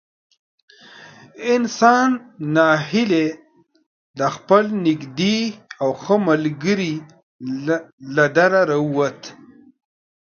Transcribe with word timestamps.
انسان 1.53 2.09
نا 2.53 2.67
هیلی 2.89 3.27
د 4.17 4.19
خپل 4.35 4.63
نږدې 4.85 5.37
او 5.81 5.89
ښه 6.01 6.15
ملګري 6.27 6.93
له 8.15 8.25
دره 8.35 8.61
را 8.69 8.77
ووت. 8.85 9.19